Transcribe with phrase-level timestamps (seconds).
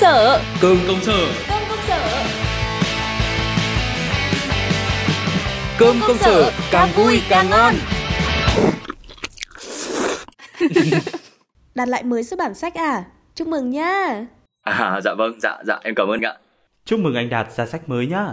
[0.00, 0.42] sở.
[0.60, 1.32] Cơm công sở.
[1.48, 2.24] Cơm công sở.
[5.78, 7.74] Cơm công sở càng vui càng ngon.
[11.74, 13.04] Đặt lại mới xuất bản sách à?
[13.34, 14.26] Chúc mừng nha
[14.62, 16.34] À dạ vâng, dạ dạ em cảm ơn ạ.
[16.84, 18.26] Chúc mừng anh Đạt ra sách mới nhá.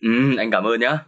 [0.00, 0.98] Ừ, anh cảm ơn nhá.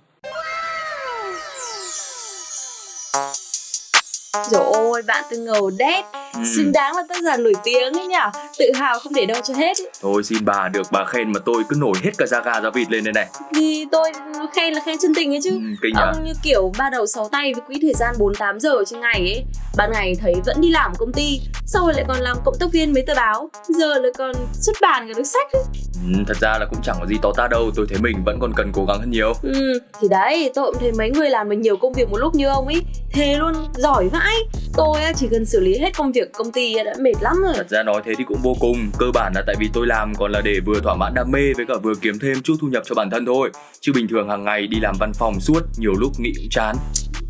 [4.50, 6.04] Rồi ôi, bạn từ ngầu đét
[6.38, 6.44] ừ.
[6.56, 8.30] Xứng đáng là tác giả nổi tiếng ấy nhở.
[8.58, 9.84] Tự hào không để đâu cho hết ý.
[10.02, 12.70] Thôi xin bà được bà khen mà tôi cứ nổi hết cả da gà da
[12.70, 13.26] vịt lên đây này.
[13.54, 14.12] Vì tôi
[14.56, 15.50] khen là khen chân tình ấy chứ.
[15.50, 18.70] Ừ, Kinh Ông như kiểu ba đầu sáu tay với quỹ thời gian 48 giờ
[18.86, 19.44] trên ngày ấy.
[19.76, 22.66] Ban ngày thấy vẫn đi làm công ty Sau rồi lại còn làm cộng tác
[22.72, 23.50] viên mấy tờ báo.
[23.68, 25.62] Giờ lại còn xuất bản cả được sách ấy.
[26.06, 28.38] ừ, Thật ra là cũng chẳng có gì to tát đâu Tôi thấy mình vẫn
[28.40, 29.32] còn cần cố gắng hơn nhiều.
[29.42, 32.34] Ừ, thì đấy, tôi cũng thấy mấy người làm được nhiều công việc một lúc
[32.34, 32.82] như ông ấy
[33.12, 34.34] Thế luôn, giỏi vãi
[34.76, 37.52] Tôi chỉ cần xử lý hết công việc công ty đã mệt lắm rồi.
[37.56, 38.90] Thật ra nói thế thì cũng vô cùng.
[38.98, 41.52] Cơ bản là tại vì tôi làm còn là để vừa thỏa mãn đam mê
[41.56, 43.50] Với cả vừa kiếm thêm chút thu nhập cho bản thân thôi.
[43.80, 46.76] Chứ bình thường hàng ngày đi làm văn phòng suốt, Nhiều lúc nghĩ cũng chán.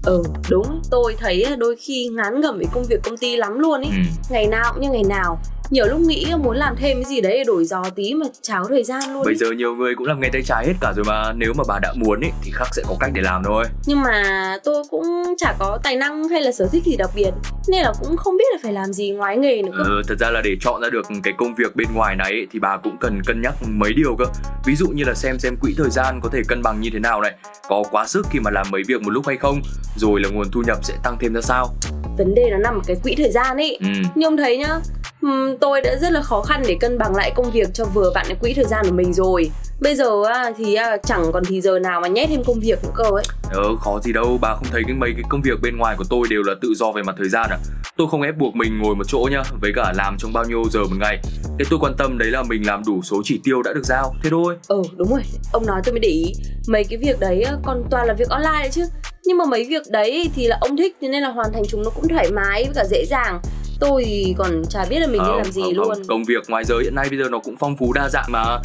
[0.08, 3.80] Ừ, đúng, tôi thấy đôi khi ngán ngẩm với công việc công ty lắm luôn
[3.80, 3.98] ấy ừ.
[4.30, 5.38] Ngày nào cũng như ngày nào.
[5.70, 8.64] Nhiều lúc nghĩ muốn làm thêm cái gì đấy để đổi gió tí mà cháo
[8.68, 9.36] thời gian luôn Bây ấy.
[9.36, 11.78] giờ nhiều người cũng làm nghề tay trái hết cả rồi mà Nếu mà bà
[11.82, 13.64] đã muốn ấy, thì khắc sẽ có cách để làm thôi.
[13.86, 15.04] Nhưng mà tôi cũng
[15.38, 17.30] chả có tài năng hay là sở thích gì đặc biệt
[17.68, 19.82] Nên là cũng không biết là phải làm gì ngoài nghề nữa cơ.
[19.84, 22.46] Ừ, Thật ra là để chọn ra được cái công việc bên ngoài này ấy,
[22.52, 24.24] Thì bà cũng cần cân nhắc mấy điều cơ.
[24.66, 26.98] Ví dụ như là xem xem quỹ thời gian có thể cân bằng như thế
[26.98, 27.32] nào này.
[27.68, 29.60] Có quá sức khi mà làm mấy việc một lúc hay không
[29.98, 31.74] Rồi là nguồn thu nhập sẽ tăng thêm ra sao?
[32.18, 33.78] Vấn đề nó nằm ở cái quỹ thời gian ấy.
[33.80, 33.88] Ừ.
[34.14, 34.78] Như ông thấy nhá
[35.22, 38.10] ừm, Tôi đã rất là khó khăn để cân bằng lại công việc cho vừa
[38.14, 39.50] vặn cái quỹ thời gian của mình rồi.
[39.80, 40.22] Bây giờ
[40.56, 43.24] thì á, chẳng còn thì giờ nào mà nhét thêm công việc nữa cơ ấy.
[43.52, 46.04] Ờ, khó gì đâu, bà không thấy cái mấy cái công việc bên ngoài của
[46.10, 47.58] tôi đều là tự do về mặt thời gian à
[47.96, 50.64] Tôi không ép buộc mình ngồi một chỗ nhá, với cả làm trong bao nhiêu
[50.70, 51.18] giờ một ngày.
[51.58, 54.14] Thế tôi quan tâm đấy là mình làm đủ số chỉ tiêu đã được giao,
[54.22, 54.56] thế thôi.
[54.68, 55.22] Ừ đúng rồi,
[55.52, 56.32] ông nói tôi mới để ý.
[56.68, 58.82] Mấy cái việc đấy còn toàn là việc online đấy chứ
[59.24, 61.82] Nhưng mà mấy việc đấy thì là ông thích Thế nên là hoàn thành chúng
[61.82, 63.40] nó cũng thoải mái với cả dễ dàng.
[63.80, 65.88] Tôi thì còn chả biết là mình nên Không, làm gì không, luôn.
[65.88, 66.02] Không.
[66.08, 68.58] Công việc ngoài giờ hiện nay bây giờ nó cũng phong phú đa dạng mà.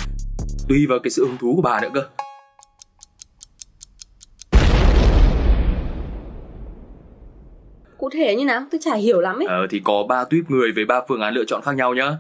[0.70, 2.02] Tùy vào cái sự hứng thú của bà nữa cơ.
[7.98, 9.46] Cụ thể như nào, tôi chả hiểu lắm ấy.
[9.48, 12.12] Ờ, thì có ba tuyếp người với ba phương án lựa chọn khác nhau nhá.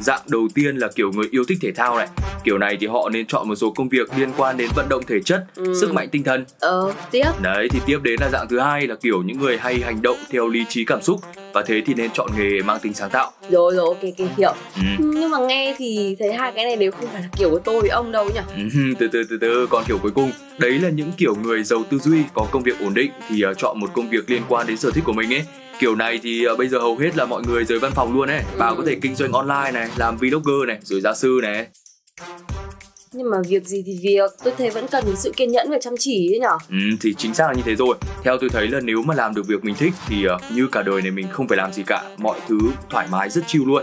[0.00, 2.08] Dạng đầu tiên là kiểu người yêu thích thể thao này
[2.44, 5.02] Kiểu này thì họ nên chọn một số công việc liên quan đến vận động
[5.06, 5.74] thể chất, Ừ.
[5.80, 6.44] sức mạnh tinh thần.
[6.60, 7.26] Ờ, tiếp.
[7.42, 10.16] Đấy thì tiếp đến là dạng thứ hai là kiểu những người hay hành động
[10.30, 11.20] theo lý trí cảm xúc
[11.54, 13.32] Và thế thì nên chọn nghề mang tính sáng tạo.
[13.50, 14.82] Rồi rồi, ok, ok, hiểu ừ.
[14.98, 17.80] Nhưng mà nghe thì thấy hai cái này đều không phải là kiểu của tôi
[17.80, 18.40] với ông đâu nhỉ?
[18.56, 18.62] Ừ,
[18.98, 20.30] từ từ từ từ còn kiểu cuối cùng.
[20.58, 23.58] Đấy là những kiểu người giàu tư duy có công việc ổn định thì uh,
[23.58, 25.42] chọn một công việc liên quan đến sở thích của mình ấy.
[25.78, 28.28] Kiểu này thì uh, bây giờ hầu hết là mọi người rời văn phòng luôn
[28.30, 28.40] ấy.
[28.58, 28.74] Bà Ừ.
[28.78, 31.66] có thể kinh doanh online này làm vlogger này rồi gia sư này
[33.12, 35.94] Nhưng mà việc gì thì việc, tôi thấy vẫn cần sự kiên nhẫn và chăm
[35.98, 36.58] chỉ ấy nhở.
[36.70, 37.96] Ừ, thì chính xác là như thế rồi.
[38.24, 40.82] Theo tôi thấy là nếu mà làm được việc mình thích thì uh, như cả
[40.82, 42.58] đời này mình không phải làm gì cả mọi thứ
[42.90, 43.82] thoải mái rất chill luôn.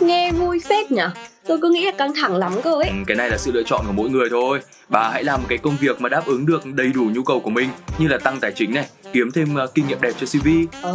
[0.00, 1.10] Nghe vui phết nhở
[1.50, 2.88] Tôi cứ nghĩ là căng thẳng lắm cơ ấy.
[2.88, 4.60] Ừ, cái này là sự lựa chọn của mỗi người thôi.
[4.88, 7.50] Bà hãy làm cái công việc mà đáp ứng được đầy đủ nhu cầu của
[7.50, 7.68] mình
[7.98, 10.48] như là tăng tài chính này kiếm thêm uh, kinh nghiệm đẹp cho cv
[10.82, 10.92] Ờ,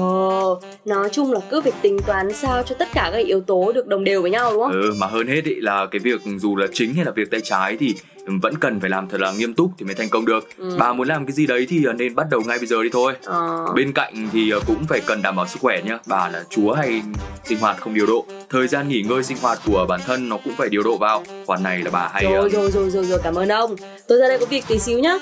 [0.85, 3.87] nói chung là cứ phải tính toán sao cho tất cả các yếu tố được
[3.87, 4.71] đồng đều với nhau đúng không?
[4.71, 7.41] Ừ, mà hơn hết ý là cái việc dù là chính hay là việc tay
[7.43, 7.95] trái thì
[8.41, 10.49] vẫn cần phải làm thật là nghiêm túc thì mới thành công được.
[10.57, 10.75] Ừ.
[10.79, 13.13] Bà muốn làm cái gì đấy thì nên bắt đầu ngay bây giờ đi thôi.
[13.23, 15.99] Ờ, Bên cạnh thì cũng phải cần đảm bảo sức khỏe nhá.
[16.07, 17.01] Bà là chúa hay
[17.45, 18.25] sinh hoạt không điều độ.
[18.49, 21.23] Thời gian nghỉ ngơi sinh hoạt của bản thân nó cũng phải điều độ vào.
[21.45, 23.75] Khoản này là bà hay rồi, ờ, rồi rồi rồi rồi cảm ơn ông.
[24.07, 25.17] Tôi ra đây có việc tí xíu nhá.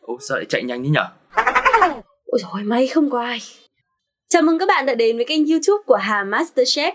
[0.00, 1.04] Ô, sao lại chạy nhanh thế nhở?
[2.26, 3.38] Ôi rồi may không có ai.
[4.28, 6.92] Chào mừng các bạn đã đến với kênh YouTube của Hà Masterchef.